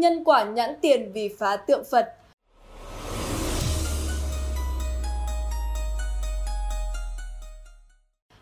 nhân 0.00 0.24
quả 0.24 0.44
nhãn 0.44 0.74
tiền 0.80 1.12
vì 1.14 1.34
phá 1.38 1.56
tượng 1.56 1.82
Phật. 1.90 2.12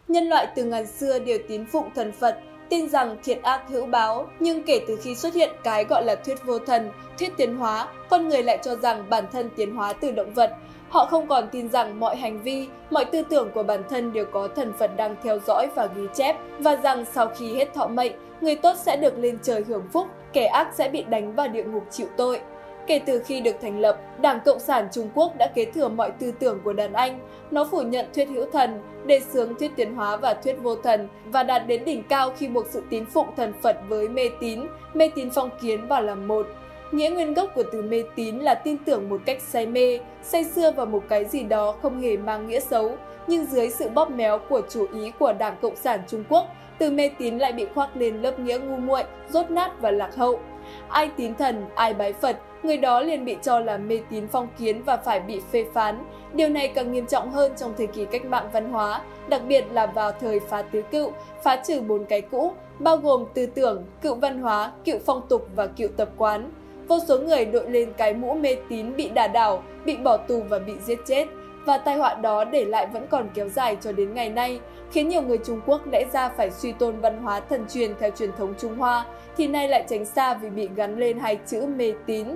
Nhân 0.08 0.28
loại 0.28 0.48
từ 0.56 0.64
ngàn 0.64 0.86
xưa 0.86 1.18
đều 1.18 1.38
tín 1.48 1.66
phụng 1.66 1.90
thần 1.94 2.12
Phật, 2.12 2.38
tin 2.68 2.88
rằng 2.88 3.16
thiện 3.24 3.42
ác 3.42 3.62
hữu 3.68 3.86
báo, 3.86 4.28
nhưng 4.40 4.62
kể 4.62 4.80
từ 4.88 4.98
khi 5.02 5.14
xuất 5.14 5.34
hiện 5.34 5.50
cái 5.64 5.84
gọi 5.84 6.04
là 6.04 6.14
thuyết 6.14 6.38
vô 6.44 6.58
thần, 6.58 6.90
thuyết 7.18 7.32
tiến 7.36 7.56
hóa, 7.56 7.88
con 8.10 8.28
người 8.28 8.42
lại 8.42 8.58
cho 8.62 8.76
rằng 8.76 9.10
bản 9.10 9.24
thân 9.32 9.50
tiến 9.56 9.74
hóa 9.74 9.92
từ 9.92 10.10
động 10.10 10.34
vật. 10.34 10.52
Họ 10.88 11.06
không 11.06 11.28
còn 11.28 11.48
tin 11.52 11.68
rằng 11.68 12.00
mọi 12.00 12.16
hành 12.16 12.42
vi, 12.42 12.68
mọi 12.90 13.04
tư 13.04 13.22
tưởng 13.30 13.50
của 13.54 13.62
bản 13.62 13.82
thân 13.90 14.12
đều 14.12 14.24
có 14.32 14.48
thần 14.48 14.72
Phật 14.78 14.96
đang 14.96 15.16
theo 15.22 15.38
dõi 15.46 15.68
và 15.74 15.86
ghi 15.86 16.06
chép, 16.14 16.36
và 16.58 16.76
rằng 16.76 17.04
sau 17.12 17.26
khi 17.26 17.54
hết 17.54 17.74
thọ 17.74 17.86
mệnh, 17.86 18.12
người 18.40 18.56
tốt 18.56 18.76
sẽ 18.82 18.96
được 18.96 19.18
lên 19.18 19.38
trời 19.42 19.64
hưởng 19.68 19.88
phúc, 19.92 20.06
kẻ 20.32 20.46
ác 20.46 20.68
sẽ 20.74 20.88
bị 20.88 21.02
đánh 21.02 21.34
vào 21.34 21.48
địa 21.48 21.64
ngục 21.64 21.84
chịu 21.90 22.06
tội. 22.16 22.40
Kể 22.86 23.00
từ 23.06 23.22
khi 23.26 23.40
được 23.40 23.56
thành 23.60 23.80
lập, 23.80 24.00
Đảng 24.20 24.40
Cộng 24.44 24.58
sản 24.58 24.88
Trung 24.92 25.10
Quốc 25.14 25.36
đã 25.38 25.46
kế 25.54 25.64
thừa 25.64 25.88
mọi 25.88 26.10
tư 26.10 26.32
tưởng 26.38 26.60
của 26.64 26.72
đàn 26.72 26.92
Anh. 26.92 27.18
Nó 27.50 27.68
phủ 27.70 27.82
nhận 27.82 28.06
thuyết 28.14 28.28
hữu 28.28 28.50
thần, 28.50 28.82
đề 29.06 29.20
xướng 29.20 29.54
thuyết 29.54 29.72
tiến 29.76 29.94
hóa 29.94 30.16
và 30.16 30.34
thuyết 30.34 30.56
vô 30.62 30.76
thần 30.76 31.08
và 31.26 31.42
đạt 31.42 31.66
đến 31.66 31.84
đỉnh 31.84 32.02
cao 32.08 32.30
khi 32.36 32.48
buộc 32.48 32.66
sự 32.66 32.82
tín 32.90 33.06
phụng 33.06 33.26
thần 33.36 33.52
Phật 33.62 33.76
với 33.88 34.08
mê 34.08 34.30
tín, 34.40 34.60
mê 34.94 35.10
tín 35.14 35.30
phong 35.34 35.50
kiến 35.60 35.88
vào 35.88 36.02
làm 36.02 36.28
một. 36.28 36.46
Nghĩa 36.92 37.10
nguyên 37.10 37.34
gốc 37.34 37.50
của 37.54 37.62
từ 37.72 37.82
mê 37.82 38.04
tín 38.14 38.38
là 38.38 38.54
tin 38.54 38.76
tưởng 38.84 39.08
một 39.08 39.20
cách 39.24 39.42
say 39.42 39.66
mê, 39.66 39.98
say 40.22 40.44
xưa 40.44 40.72
vào 40.72 40.86
một 40.86 41.02
cái 41.08 41.24
gì 41.24 41.42
đó 41.42 41.74
không 41.82 42.00
hề 42.00 42.16
mang 42.16 42.46
nghĩa 42.46 42.60
xấu, 42.60 42.96
nhưng 43.26 43.44
dưới 43.44 43.70
sự 43.70 43.88
bóp 43.88 44.10
méo 44.10 44.38
của 44.48 44.60
chủ 44.70 44.86
ý 44.94 45.12
của 45.18 45.32
Đảng 45.32 45.56
Cộng 45.62 45.76
sản 45.76 46.00
Trung 46.08 46.24
Quốc, 46.28 46.46
từ 46.78 46.90
mê 46.90 47.10
tín 47.18 47.38
lại 47.38 47.52
bị 47.52 47.66
khoác 47.74 47.96
lên 47.96 48.22
lớp 48.22 48.38
nghĩa 48.38 48.58
ngu 48.58 48.76
muội, 48.76 49.02
rốt 49.28 49.50
nát 49.50 49.80
và 49.80 49.90
lạc 49.90 50.14
hậu. 50.16 50.40
Ai 50.88 51.10
tín 51.16 51.34
thần, 51.34 51.64
ai 51.74 51.94
bái 51.94 52.12
Phật, 52.12 52.36
người 52.62 52.76
đó 52.76 53.00
liền 53.00 53.24
bị 53.24 53.36
cho 53.42 53.60
là 53.60 53.76
mê 53.76 54.00
tín 54.10 54.28
phong 54.28 54.48
kiến 54.58 54.82
và 54.82 54.96
phải 54.96 55.20
bị 55.20 55.40
phê 55.52 55.64
phán. 55.74 56.04
Điều 56.32 56.48
này 56.48 56.68
càng 56.68 56.92
nghiêm 56.92 57.06
trọng 57.06 57.30
hơn 57.30 57.52
trong 57.56 57.74
thời 57.78 57.86
kỳ 57.86 58.04
cách 58.04 58.24
mạng 58.24 58.48
văn 58.52 58.72
hóa, 58.72 59.00
đặc 59.28 59.42
biệt 59.48 59.64
là 59.72 59.86
vào 59.86 60.12
thời 60.12 60.40
phá 60.40 60.62
tứ 60.62 60.82
cựu, 60.90 61.12
phá 61.44 61.56
trừ 61.56 61.80
bốn 61.80 62.04
cái 62.04 62.20
cũ, 62.20 62.52
bao 62.78 62.96
gồm 62.96 63.24
tư 63.34 63.46
tưởng, 63.46 63.84
cựu 64.02 64.14
văn 64.14 64.38
hóa, 64.38 64.72
cựu 64.84 64.98
phong 65.06 65.22
tục 65.28 65.48
và 65.56 65.66
cựu 65.66 65.88
tập 65.96 66.08
quán. 66.16 66.50
Vô 66.88 66.98
số 67.06 67.18
người 67.18 67.44
đội 67.44 67.70
lên 67.70 67.92
cái 67.96 68.14
mũ 68.14 68.34
mê 68.34 68.56
tín 68.68 68.96
bị 68.96 69.08
đả 69.08 69.28
đảo, 69.28 69.62
bị 69.84 69.96
bỏ 69.96 70.16
tù 70.16 70.42
và 70.48 70.58
bị 70.58 70.72
giết 70.86 70.98
chết. 71.06 71.26
Và 71.64 71.78
tai 71.78 71.96
họa 71.96 72.14
đó 72.14 72.44
để 72.44 72.64
lại 72.64 72.86
vẫn 72.86 73.06
còn 73.10 73.28
kéo 73.34 73.48
dài 73.48 73.76
cho 73.80 73.92
đến 73.92 74.14
ngày 74.14 74.28
nay, 74.28 74.60
khiến 74.90 75.08
nhiều 75.08 75.22
người 75.22 75.38
Trung 75.38 75.60
Quốc 75.66 75.80
lẽ 75.92 76.04
ra 76.12 76.28
phải 76.28 76.50
suy 76.50 76.72
tôn 76.72 77.00
văn 77.00 77.22
hóa 77.22 77.40
thần 77.40 77.64
truyền 77.68 77.94
theo 78.00 78.10
truyền 78.10 78.32
thống 78.38 78.54
Trung 78.58 78.76
Hoa, 78.76 79.04
thì 79.36 79.48
nay 79.48 79.68
lại 79.68 79.84
tránh 79.88 80.04
xa 80.04 80.34
vì 80.34 80.50
bị 80.50 80.68
gắn 80.76 80.98
lên 80.98 81.18
hai 81.18 81.38
chữ 81.46 81.66
mê 81.76 81.92
tín. 82.06 82.26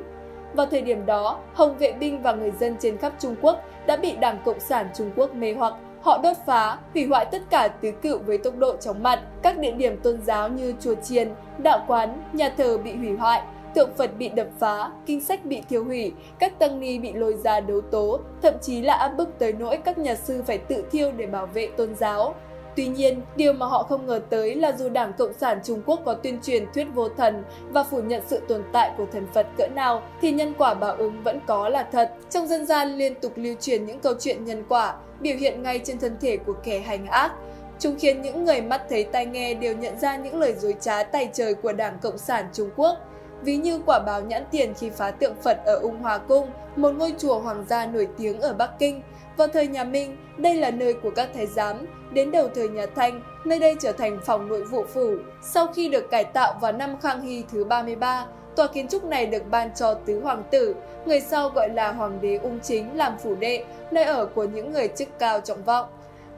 Vào 0.55 0.67
thời 0.67 0.83
điểm 0.83 1.07
đó, 1.07 1.39
Hồng 1.55 1.77
vệ 1.79 1.93
binh 1.93 2.23
và 2.23 2.33
người 2.33 2.51
dân 2.51 2.77
trên 2.81 2.97
khắp 2.99 3.13
Trung 3.19 3.35
Quốc 3.43 3.61
đã 3.87 3.97
bị 3.97 4.17
Đảng 4.17 4.39
Cộng 4.45 4.61
sản 4.61 4.87
Trung 4.97 5.11
Quốc 5.17 5.35
mê 5.35 5.53
hoặc, 5.53 5.75
họ 6.03 6.19
đốt 6.23 6.37
phá, 6.47 6.79
hủy 6.95 7.07
hoại 7.07 7.25
tất 7.25 7.43
cả 7.51 7.69
tứ 7.69 7.91
cựu 8.03 8.19
với 8.19 8.39
tốc 8.39 8.59
độ 8.59 8.77
chóng 8.77 9.03
mặt, 9.03 9.21
các 9.43 9.59
địa 9.59 9.71
điểm 9.71 9.97
tôn 9.97 10.23
giáo 10.23 10.49
như 10.49 10.75
chùa 10.81 10.95
chiền, 10.95 11.31
đạo 11.59 11.85
quán, 11.87 12.23
nhà 12.33 12.51
thờ 12.57 12.79
bị 12.79 12.97
hủy 12.97 13.17
hoại, 13.17 13.43
tượng 13.75 13.91
Phật 13.97 14.11
bị 14.19 14.29
đập 14.29 14.47
phá, 14.59 14.91
kinh 15.07 15.21
sách 15.21 15.45
bị 15.45 15.63
thiêu 15.69 15.85
hủy, 15.85 16.13
các 16.39 16.59
tăng 16.59 16.81
ni 16.81 16.99
bị 16.99 17.13
lôi 17.13 17.35
ra 17.35 17.61
đấu 17.61 17.81
tố, 17.81 18.21
thậm 18.43 18.55
chí 18.61 18.81
là 18.81 18.95
áp 18.95 19.09
bức 19.09 19.39
tới 19.39 19.53
nỗi 19.53 19.77
các 19.77 19.99
nhà 19.99 20.15
sư 20.15 20.43
phải 20.47 20.59
tự 20.59 20.85
thiêu 20.93 21.13
để 21.17 21.27
bảo 21.27 21.47
vệ 21.47 21.69
tôn 21.77 21.95
giáo. 21.95 22.35
Tuy 22.77 22.87
nhiên, 22.87 23.21
điều 23.37 23.53
mà 23.53 23.67
họ 23.67 23.83
không 23.83 24.07
ngờ 24.07 24.21
tới 24.31 24.55
là 24.55 24.73
dù 24.73 24.89
Đảng 24.89 25.13
Cộng 25.13 25.33
sản 25.33 25.61
Trung 25.65 25.83
Quốc 25.87 26.01
có 26.05 26.15
tuyên 26.15 26.39
truyền 26.43 26.67
thuyết 26.75 26.87
vô 26.95 27.09
thần 27.09 27.45
và 27.71 27.85
phủ 27.85 28.03
nhận 28.03 28.23
sự 28.27 28.41
tồn 28.49 28.63
tại 28.73 28.93
của 28.97 29.07
thần 29.13 29.27
Phật 29.35 29.47
cỡ 29.59 29.67
nào, 29.67 30.03
thì 30.21 30.33
nhân 30.33 30.55
quả 30.59 30.75
báo 30.75 30.95
ứng 30.95 31.23
vẫn 31.23 31.41
có 31.47 31.69
là 31.69 31.83
thật. 31.93 32.13
Trong 32.31 32.47
dân 32.47 32.67
gian 32.67 32.97
liên 32.97 33.15
tục 33.15 33.33
lưu 33.37 33.55
truyền 33.61 33.87
những 33.87 33.99
câu 33.99 34.15
chuyện 34.21 34.45
nhân 34.45 34.65
quả, 34.69 34.95
biểu 35.21 35.37
hiện 35.37 35.63
ngay 35.63 35.81
trên 35.85 35.99
thân 35.99 36.17
thể 36.21 36.37
của 36.37 36.55
kẻ 36.65 36.79
hành 36.79 37.07
ác. 37.07 37.33
Chúng 37.79 37.99
khiến 37.99 38.23
những 38.23 38.45
người 38.45 38.61
mắt 38.61 38.83
thấy 38.89 39.05
tai 39.05 39.27
nghe 39.27 39.55
đều 39.55 39.77
nhận 39.77 39.99
ra 39.99 40.17
những 40.17 40.41
lời 40.41 40.55
dối 40.59 40.75
trá 40.81 41.03
tài 41.03 41.29
trời 41.33 41.55
của 41.55 41.73
Đảng 41.73 41.99
Cộng 42.03 42.19
sản 42.19 42.45
Trung 42.53 42.71
Quốc 42.77 42.97
ví 43.43 43.57
như 43.57 43.81
quả 43.87 43.99
báo 43.99 44.21
nhãn 44.21 44.45
tiền 44.51 44.75
khi 44.75 44.91
phá 44.91 45.11
tượng 45.11 45.35
Phật 45.43 45.59
ở 45.65 45.77
Ung 45.77 45.99
Hòa 45.99 46.19
Cung, 46.19 46.51
một 46.77 46.91
ngôi 46.91 47.15
chùa 47.19 47.39
hoàng 47.39 47.65
gia 47.69 47.87
nổi 47.87 48.09
tiếng 48.19 48.41
ở 48.41 48.53
Bắc 48.53 48.79
Kinh. 48.79 49.03
Vào 49.37 49.49
thời 49.49 49.67
nhà 49.67 49.85
Minh, 49.85 50.17
đây 50.37 50.55
là 50.55 50.71
nơi 50.71 50.95
của 50.95 51.11
các 51.11 51.29
thái 51.35 51.47
giám. 51.47 51.77
Đến 52.13 52.31
đầu 52.31 52.49
thời 52.55 52.69
nhà 52.69 52.87
Thanh, 52.97 53.21
nơi 53.45 53.59
đây 53.59 53.77
trở 53.81 53.93
thành 53.93 54.19
phòng 54.25 54.49
nội 54.49 54.65
vụ 54.65 54.85
phủ. 54.95 55.17
Sau 55.43 55.67
khi 55.67 55.89
được 55.89 56.11
cải 56.11 56.25
tạo 56.25 56.55
vào 56.61 56.73
năm 56.73 56.97
Khang 57.01 57.21
Hy 57.21 57.45
thứ 57.53 57.65
33, 57.65 58.27
tòa 58.57 58.67
kiến 58.67 58.89
trúc 58.89 59.05
này 59.05 59.27
được 59.27 59.43
ban 59.51 59.75
cho 59.75 59.95
tứ 59.95 60.21
hoàng 60.21 60.43
tử, 60.51 60.75
người 61.07 61.21
sau 61.21 61.49
gọi 61.49 61.69
là 61.69 61.93
hoàng 61.93 62.19
đế 62.21 62.37
ung 62.37 62.61
chính 62.61 62.97
làm 62.97 63.19
phủ 63.23 63.35
đệ, 63.35 63.65
nơi 63.91 64.05
ở 64.05 64.27
của 64.27 64.45
những 64.45 64.73
người 64.73 64.89
chức 64.89 65.09
cao 65.19 65.41
trọng 65.41 65.65
vọng. 65.65 65.87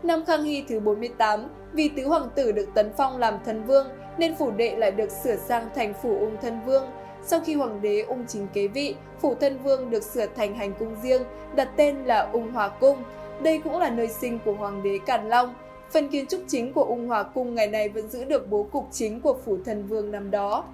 Năm 0.04 0.24
Khang 0.26 0.44
Hy 0.44 0.64
thứ 0.68 0.80
48, 0.80 1.40
vì 1.72 1.88
tứ 1.88 2.06
hoàng 2.06 2.28
tử 2.34 2.52
được 2.52 2.68
tấn 2.74 2.90
phong 2.96 3.18
làm 3.18 3.38
thần 3.44 3.64
vương, 3.64 3.86
nên 4.18 4.36
phủ 4.36 4.50
đệ 4.50 4.76
lại 4.76 4.90
được 4.90 5.10
sửa 5.10 5.36
sang 5.36 5.68
thành 5.74 5.94
phủ 6.02 6.18
ung 6.18 6.36
thân 6.42 6.60
vương. 6.66 6.84
Sau 7.22 7.40
khi 7.40 7.54
hoàng 7.54 7.82
đế 7.82 8.00
ung 8.00 8.24
chính 8.28 8.46
kế 8.54 8.68
vị, 8.68 8.94
phủ 9.20 9.34
thân 9.34 9.58
vương 9.62 9.90
được 9.90 10.02
sửa 10.02 10.26
thành 10.26 10.54
hành 10.54 10.72
cung 10.78 10.96
riêng, 11.02 11.22
đặt 11.56 11.68
tên 11.76 11.96
là 12.04 12.30
ung 12.32 12.52
hòa 12.52 12.68
cung. 12.68 13.02
Đây 13.42 13.60
cũng 13.64 13.78
là 13.78 13.90
nơi 13.90 14.08
sinh 14.08 14.38
của 14.44 14.52
hoàng 14.52 14.82
đế 14.82 14.98
Càn 15.06 15.28
Long. 15.28 15.54
Phần 15.90 16.08
kiến 16.08 16.26
trúc 16.26 16.40
chính 16.48 16.72
của 16.72 16.84
ung 16.84 17.08
hòa 17.08 17.22
cung 17.22 17.54
ngày 17.54 17.66
nay 17.66 17.88
vẫn 17.88 18.08
giữ 18.08 18.24
được 18.24 18.50
bố 18.50 18.62
cục 18.62 18.88
chính 18.92 19.20
của 19.20 19.36
phủ 19.44 19.58
thân 19.64 19.86
vương 19.86 20.10
năm 20.10 20.30
đó. 20.30 20.64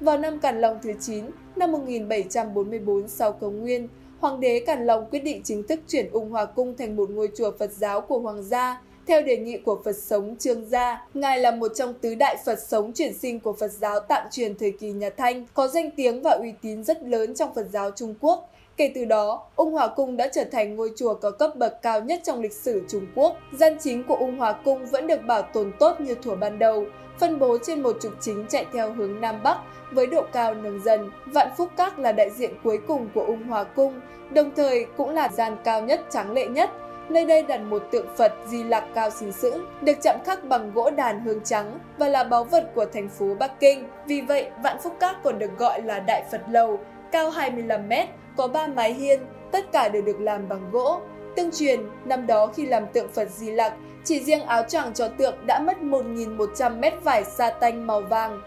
Vào 0.00 0.18
năm 0.18 0.38
Càn 0.38 0.60
Long 0.60 0.78
thứ 0.82 0.92
9, 1.00 1.24
năm 1.56 1.72
1744 1.72 3.08
sau 3.08 3.32
công 3.32 3.60
nguyên, 3.60 3.88
Hoàng 4.22 4.40
đế 4.40 4.60
Càn 4.66 4.86
Long 4.86 5.06
quyết 5.10 5.24
định 5.24 5.42
chính 5.44 5.62
thức 5.62 5.80
chuyển 5.88 6.10
Ung 6.12 6.30
Hòa 6.30 6.44
Cung 6.44 6.76
thành 6.76 6.96
một 6.96 7.10
ngôi 7.10 7.28
chùa 7.36 7.50
Phật 7.58 7.72
giáo 7.72 8.00
của 8.00 8.18
Hoàng 8.18 8.42
gia, 8.42 8.82
theo 9.06 9.22
đề 9.22 9.36
nghị 9.36 9.56
của 9.58 9.80
Phật 9.84 9.96
sống 9.96 10.36
Trương 10.38 10.68
Gia, 10.68 11.06
Ngài 11.14 11.38
là 11.38 11.50
một 11.50 11.72
trong 11.74 11.94
tứ 11.94 12.14
đại 12.14 12.36
Phật 12.44 12.58
sống 12.68 12.92
chuyển 12.92 13.14
sinh 13.14 13.40
của 13.40 13.52
Phật 13.52 13.70
giáo 13.72 14.00
tạm 14.00 14.26
truyền 14.30 14.58
thời 14.58 14.70
kỳ 14.70 14.92
nhà 14.92 15.10
Thanh, 15.16 15.46
có 15.54 15.68
danh 15.68 15.90
tiếng 15.96 16.22
và 16.22 16.30
uy 16.30 16.52
tín 16.62 16.84
rất 16.84 17.02
lớn 17.02 17.34
trong 17.34 17.54
Phật 17.54 17.66
giáo 17.72 17.90
Trung 17.90 18.14
Quốc. 18.20 18.50
Kể 18.76 18.92
từ 18.94 19.04
đó, 19.04 19.42
Ung 19.56 19.72
Hòa 19.72 19.88
Cung 19.88 20.16
đã 20.16 20.28
trở 20.32 20.44
thành 20.44 20.76
ngôi 20.76 20.90
chùa 20.96 21.14
có 21.14 21.30
cấp 21.30 21.56
bậc 21.56 21.82
cao 21.82 22.00
nhất 22.00 22.20
trong 22.24 22.40
lịch 22.40 22.52
sử 22.52 22.82
Trung 22.88 23.06
Quốc. 23.14 23.36
Gian 23.52 23.76
chính 23.80 24.04
của 24.04 24.16
Ung 24.16 24.38
Hòa 24.38 24.52
Cung 24.52 24.86
vẫn 24.86 25.06
được 25.06 25.20
bảo 25.26 25.42
tồn 25.42 25.72
tốt 25.78 26.00
như 26.00 26.14
thuở 26.14 26.34
ban 26.34 26.58
đầu, 26.58 26.84
phân 27.22 27.38
bố 27.38 27.58
trên 27.62 27.82
một 27.82 27.96
trục 28.00 28.12
chính 28.20 28.46
chạy 28.48 28.66
theo 28.72 28.92
hướng 28.92 29.20
Nam 29.20 29.42
Bắc 29.42 29.58
với 29.92 30.06
độ 30.06 30.22
cao 30.32 30.54
nâng 30.54 30.82
dần. 30.84 31.10
Vạn 31.26 31.48
Phúc 31.56 31.70
Các 31.76 31.98
là 31.98 32.12
đại 32.12 32.30
diện 32.30 32.50
cuối 32.64 32.78
cùng 32.88 33.08
của 33.14 33.24
Ung 33.24 33.42
Hòa 33.42 33.64
Cung, 33.64 34.00
đồng 34.30 34.50
thời 34.56 34.86
cũng 34.96 35.10
là 35.10 35.28
gian 35.28 35.56
cao 35.64 35.82
nhất 35.82 36.00
trắng 36.10 36.32
lệ 36.32 36.46
nhất 36.46 36.70
Nơi 37.08 37.24
đây 37.24 37.42
đặt 37.42 37.60
một 37.60 37.82
tượng 37.90 38.06
Phật 38.16 38.32
Di 38.46 38.62
lạc 38.62 38.84
cao 38.94 39.10
xinh 39.10 39.32
sững, 39.32 39.66
được 39.82 39.92
chạm 40.02 40.18
khắc 40.24 40.44
bằng 40.44 40.72
gỗ 40.74 40.90
đàn 40.90 41.20
hương 41.20 41.40
trắng 41.44 41.78
và 41.98 42.08
là 42.08 42.24
báu 42.24 42.44
vật 42.44 42.70
của 42.74 42.84
thành 42.84 43.08
phố 43.08 43.34
Bắc 43.34 43.60
Kinh. 43.60 43.88
Vì 44.06 44.20
vậy, 44.20 44.50
Vạn 44.62 44.76
Phúc 44.82 44.96
Các 45.00 45.16
còn 45.24 45.38
được 45.38 45.58
gọi 45.58 45.82
là 45.82 46.00
Đại 46.00 46.24
Phật 46.30 46.42
Lầu, 46.50 46.78
cao 47.12 47.30
25 47.30 47.88
mét, 47.88 48.08
có 48.36 48.48
3 48.48 48.66
mái 48.66 48.94
hiên, 48.94 49.20
tất 49.50 49.72
cả 49.72 49.88
đều 49.88 50.02
được 50.02 50.20
làm 50.20 50.48
bằng 50.48 50.70
gỗ. 50.70 51.00
Tương 51.36 51.50
truyền, 51.50 51.80
năm 52.04 52.26
đó 52.26 52.46
khi 52.46 52.66
làm 52.66 52.86
tượng 52.86 53.08
Phật 53.12 53.28
Di 53.30 53.50
Lặc, 53.50 53.72
chỉ 54.04 54.20
riêng 54.20 54.46
áo 54.46 54.62
choàng 54.68 54.94
cho 54.94 55.08
tượng 55.08 55.34
đã 55.46 55.58
mất 55.58 55.76
1.100 55.82 56.80
mét 56.80 56.94
vải 57.04 57.24
sa 57.24 57.50
tanh 57.50 57.86
màu 57.86 58.00
vàng. 58.00 58.40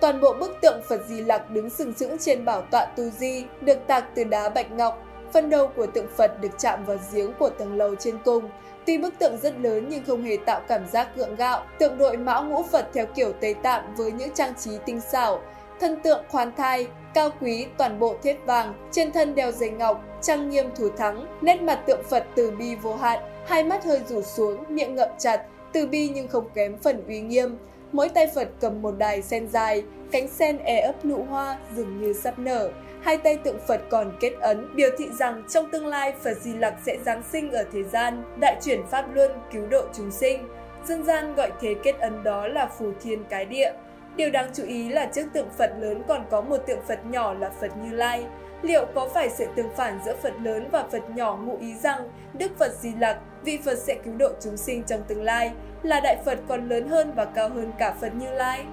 Toàn 0.00 0.20
bộ 0.20 0.32
bức 0.40 0.60
tượng 0.62 0.80
Phật 0.88 1.00
Di 1.06 1.20
Lặc 1.20 1.50
đứng 1.50 1.70
sừng 1.70 1.92
sững 1.92 2.18
trên 2.18 2.44
bảo 2.44 2.62
tọa 2.70 2.86
Tu 2.96 3.04
Di, 3.04 3.44
được 3.60 3.78
tạc 3.86 4.04
từ 4.14 4.24
đá 4.24 4.48
bạch 4.48 4.72
ngọc, 4.72 5.06
Phần 5.32 5.50
đầu 5.50 5.68
của 5.76 5.86
tượng 5.86 6.06
Phật 6.16 6.40
được 6.40 6.58
chạm 6.58 6.84
vào 6.84 6.96
giếng 7.12 7.32
của 7.38 7.50
tầng 7.50 7.76
lầu 7.76 7.94
trên 7.94 8.18
cùng. 8.24 8.50
Tuy 8.86 8.98
bức 8.98 9.18
tượng 9.18 9.36
rất 9.42 9.60
lớn 9.60 9.86
nhưng 9.88 10.04
không 10.04 10.22
hề 10.22 10.36
tạo 10.46 10.60
cảm 10.68 10.88
giác 10.88 11.08
gượng 11.16 11.36
gạo. 11.36 11.64
Tượng 11.78 11.98
đội 11.98 12.16
mão 12.16 12.44
ngũ 12.44 12.62
Phật 12.62 12.88
theo 12.94 13.06
kiểu 13.06 13.32
Tây 13.40 13.54
Tạng 13.54 13.94
với 13.96 14.12
những 14.12 14.30
trang 14.34 14.54
trí 14.54 14.70
tinh 14.86 15.00
xảo. 15.00 15.40
Thân 15.80 16.00
tượng 16.00 16.24
khoan 16.28 16.52
thai, 16.56 16.86
cao 17.14 17.30
quý 17.40 17.66
toàn 17.76 17.98
bộ 17.98 18.16
thiết 18.22 18.36
vàng, 18.46 18.74
trên 18.90 19.12
thân 19.12 19.34
đeo 19.34 19.52
dây 19.52 19.70
ngọc, 19.70 20.04
trang 20.22 20.50
nghiêm 20.50 20.66
thủ 20.76 20.88
thắng, 20.96 21.26
nét 21.40 21.62
mặt 21.62 21.82
tượng 21.86 22.02
Phật 22.10 22.26
từ 22.34 22.50
bi 22.50 22.74
vô 22.74 22.96
hạn, 22.96 23.20
hai 23.46 23.64
mắt 23.64 23.84
hơi 23.84 24.00
rủ 24.08 24.22
xuống, 24.22 24.64
miệng 24.68 24.94
ngậm 24.94 25.08
chặt, 25.18 25.42
từ 25.72 25.86
bi 25.86 26.10
nhưng 26.14 26.28
không 26.28 26.48
kém 26.54 26.78
phần 26.78 27.04
uy 27.06 27.20
nghiêm. 27.20 27.56
Mỗi 27.92 28.08
tay 28.08 28.26
Phật 28.34 28.48
cầm 28.60 28.82
một 28.82 28.94
đài 28.98 29.22
sen 29.22 29.48
dài, 29.48 29.82
cánh 30.12 30.28
sen 30.28 30.58
e 30.58 30.80
ấp 30.80 31.04
nụ 31.04 31.24
hoa 31.24 31.58
dường 31.76 32.00
như 32.00 32.12
sắp 32.12 32.38
nở 32.38 32.70
hai 33.02 33.16
tay 33.16 33.36
tượng 33.36 33.58
Phật 33.66 33.80
còn 33.90 34.12
kết 34.20 34.32
ấn, 34.40 34.76
biểu 34.76 34.90
thị 34.98 35.08
rằng 35.18 35.42
trong 35.48 35.70
tương 35.70 35.86
lai 35.86 36.12
Phật 36.22 36.34
Di 36.40 36.54
Lặc 36.54 36.74
sẽ 36.86 36.96
giáng 37.04 37.22
sinh 37.32 37.50
ở 37.50 37.64
thế 37.72 37.82
gian, 37.82 38.22
đại 38.40 38.56
chuyển 38.64 38.86
Pháp 38.90 39.04
Luân 39.14 39.30
cứu 39.52 39.66
độ 39.66 39.82
chúng 39.96 40.10
sinh. 40.10 40.48
Dân 40.84 41.04
gian 41.04 41.34
gọi 41.34 41.52
thế 41.60 41.74
kết 41.82 41.98
ấn 42.00 42.22
đó 42.22 42.48
là 42.48 42.66
phù 42.66 42.92
thiên 43.02 43.24
cái 43.24 43.44
địa. 43.44 43.72
Điều 44.16 44.30
đáng 44.30 44.50
chú 44.54 44.64
ý 44.64 44.88
là 44.88 45.06
trước 45.06 45.26
tượng 45.32 45.48
Phật 45.58 45.72
lớn 45.78 46.02
còn 46.08 46.24
có 46.30 46.40
một 46.40 46.56
tượng 46.66 46.82
Phật 46.88 47.06
nhỏ 47.06 47.34
là 47.34 47.50
Phật 47.60 47.70
Như 47.82 47.96
Lai. 47.96 48.24
Liệu 48.62 48.86
có 48.94 49.08
phải 49.14 49.30
sự 49.30 49.46
tương 49.56 49.70
phản 49.76 49.98
giữa 50.04 50.16
Phật 50.22 50.32
lớn 50.42 50.68
và 50.72 50.84
Phật 50.90 51.10
nhỏ 51.14 51.38
ngụ 51.44 51.56
ý 51.60 51.74
rằng 51.74 52.08
Đức 52.34 52.58
Phật 52.58 52.72
Di 52.80 52.92
Lặc, 52.98 53.18
vị 53.44 53.58
Phật 53.64 53.78
sẽ 53.78 53.94
cứu 54.04 54.16
độ 54.16 54.28
chúng 54.40 54.56
sinh 54.56 54.82
trong 54.82 55.02
tương 55.08 55.22
lai, 55.22 55.52
là 55.82 56.00
Đại 56.00 56.16
Phật 56.24 56.38
còn 56.48 56.68
lớn 56.68 56.88
hơn 56.88 57.12
và 57.16 57.24
cao 57.24 57.48
hơn 57.48 57.72
cả 57.78 57.94
Phật 58.00 58.14
Như 58.14 58.30
Lai? 58.30 58.64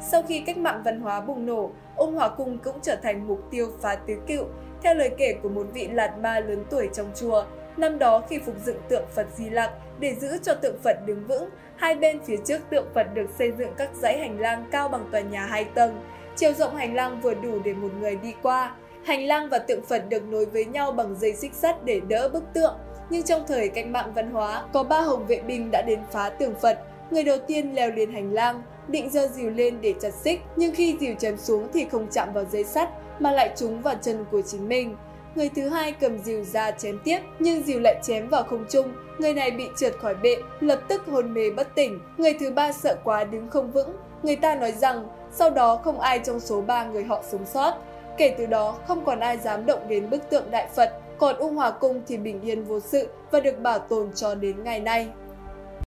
Sau 0.00 0.22
khi 0.22 0.40
cách 0.40 0.56
mạng 0.56 0.82
văn 0.84 1.00
hóa 1.00 1.20
bùng 1.20 1.46
nổ, 1.46 1.70
ông 1.96 2.14
hòa 2.14 2.28
cung 2.28 2.58
cũng 2.58 2.80
trở 2.82 2.96
thành 2.96 3.28
mục 3.28 3.40
tiêu 3.50 3.66
phá 3.82 3.94
tứ 3.94 4.14
cựu. 4.26 4.44
Theo 4.82 4.94
lời 4.94 5.10
kể 5.18 5.34
của 5.42 5.48
một 5.48 5.66
vị 5.72 5.88
lạt 5.88 6.18
ma 6.18 6.40
lớn 6.40 6.64
tuổi 6.70 6.88
trong 6.92 7.10
chùa, 7.14 7.44
năm 7.76 7.98
đó 7.98 8.22
khi 8.28 8.38
phục 8.38 8.54
dựng 8.64 8.78
tượng 8.88 9.04
Phật 9.14 9.26
Di 9.36 9.50
Lặc 9.50 9.70
để 10.00 10.14
giữ 10.14 10.38
cho 10.42 10.54
tượng 10.54 10.78
Phật 10.82 11.06
đứng 11.06 11.26
vững, 11.26 11.48
hai 11.76 11.94
bên 11.94 12.20
phía 12.24 12.36
trước 12.44 12.58
tượng 12.70 12.86
Phật 12.94 13.06
được 13.14 13.26
xây 13.38 13.52
dựng 13.58 13.70
các 13.78 13.90
dãy 13.94 14.18
hành 14.18 14.40
lang 14.40 14.64
cao 14.70 14.88
bằng 14.88 15.08
tòa 15.12 15.20
nhà 15.20 15.46
hai 15.46 15.64
tầng. 15.64 16.00
Chiều 16.36 16.52
rộng 16.52 16.76
hành 16.76 16.94
lang 16.94 17.20
vừa 17.20 17.34
đủ 17.34 17.58
để 17.64 17.74
một 17.74 17.90
người 18.00 18.16
đi 18.16 18.34
qua. 18.42 18.74
Hành 19.04 19.26
lang 19.26 19.48
và 19.48 19.58
tượng 19.58 19.82
Phật 19.82 20.08
được 20.08 20.28
nối 20.28 20.46
với 20.46 20.64
nhau 20.64 20.92
bằng 20.92 21.14
dây 21.18 21.32
xích 21.32 21.54
sắt 21.54 21.84
để 21.84 22.00
đỡ 22.08 22.28
bức 22.28 22.44
tượng. 22.52 22.74
Nhưng 23.10 23.22
trong 23.22 23.44
thời 23.48 23.68
cách 23.68 23.86
mạng 23.86 24.12
văn 24.14 24.30
hóa, 24.30 24.64
có 24.72 24.82
ba 24.82 25.00
hồng 25.00 25.26
vệ 25.26 25.40
binh 25.40 25.70
đã 25.72 25.82
đến 25.82 26.00
phá 26.12 26.30
tượng 26.30 26.54
Phật. 26.54 26.78
Người 27.10 27.24
đầu 27.24 27.38
tiên 27.46 27.74
leo 27.74 27.90
lên 27.90 28.12
hành 28.12 28.32
lang, 28.32 28.62
định 28.88 29.10
giơ 29.10 29.28
dìu 29.28 29.50
lên 29.50 29.80
để 29.80 29.94
chặt 30.00 30.14
xích, 30.14 30.40
nhưng 30.56 30.74
khi 30.74 30.96
dìu 31.00 31.14
chém 31.14 31.36
xuống 31.36 31.68
thì 31.72 31.86
không 31.92 32.06
chạm 32.12 32.32
vào 32.32 32.44
dây 32.44 32.64
sắt 32.64 32.88
mà 33.18 33.32
lại 33.32 33.50
trúng 33.56 33.82
vào 33.82 33.94
chân 34.02 34.24
của 34.30 34.42
chính 34.42 34.68
mình. 34.68 34.96
Người 35.36 35.50
thứ 35.56 35.68
hai 35.68 35.92
cầm 35.92 36.18
dìu 36.18 36.44
ra 36.44 36.70
chém 36.70 36.98
tiếp, 37.04 37.20
nhưng 37.38 37.62
dìu 37.62 37.80
lại 37.80 38.00
chém 38.02 38.28
vào 38.28 38.44
không 38.44 38.64
trung, 38.68 38.92
người 39.18 39.34
này 39.34 39.50
bị 39.50 39.68
trượt 39.76 39.98
khỏi 39.98 40.14
bệ, 40.14 40.36
lập 40.60 40.80
tức 40.88 41.02
hôn 41.06 41.34
mê 41.34 41.50
bất 41.50 41.74
tỉnh. 41.74 42.00
Người 42.16 42.34
thứ 42.40 42.50
ba 42.50 42.72
sợ 42.72 42.96
quá 43.04 43.24
đứng 43.24 43.48
không 43.48 43.72
vững. 43.72 43.96
Người 44.22 44.36
ta 44.36 44.54
nói 44.54 44.72
rằng 44.72 45.08
sau 45.32 45.50
đó 45.50 45.76
không 45.76 46.00
ai 46.00 46.18
trong 46.18 46.40
số 46.40 46.60
ba 46.60 46.84
người 46.84 47.04
họ 47.04 47.22
sống 47.30 47.46
sót. 47.46 47.74
Kể 48.18 48.34
từ 48.38 48.46
đó, 48.46 48.78
không 48.86 49.04
còn 49.04 49.20
ai 49.20 49.38
dám 49.38 49.66
động 49.66 49.88
đến 49.88 50.10
bức 50.10 50.30
tượng 50.30 50.50
Đại 50.50 50.68
Phật, 50.74 50.92
còn 51.18 51.36
Ung 51.36 51.54
Hòa 51.54 51.70
Cung 51.70 52.00
thì 52.08 52.16
bình 52.16 52.40
yên 52.40 52.64
vô 52.64 52.80
sự 52.80 53.08
và 53.30 53.40
được 53.40 53.58
bảo 53.58 53.78
tồn 53.78 54.10
cho 54.14 54.34
đến 54.34 54.64
ngày 54.64 54.80
nay. 54.80 55.08